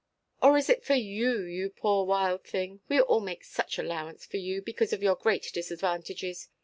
[0.41, 2.81] "Or is it for you, you poor wild thing?
[2.89, 6.49] We all make such allowance for you, because of your great disadvantages.